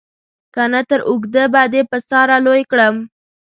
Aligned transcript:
که 0.53 0.63
نه 0.73 0.81
تر 0.89 0.99
اوږده 1.09 1.43
به 1.53 1.63
دې 1.73 1.81
په 1.89 1.97
ساره 2.09 2.37
لوی 2.45 2.61
کړم. 2.71 2.95